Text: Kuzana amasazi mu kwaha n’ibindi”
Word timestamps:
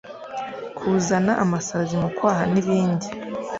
Kuzana 0.77 1.31
amasazi 1.43 1.93
mu 2.01 2.09
kwaha 2.17 2.43
n’ibindi” 2.53 3.07